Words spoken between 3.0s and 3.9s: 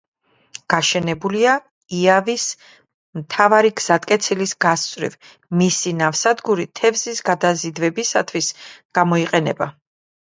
მთავარი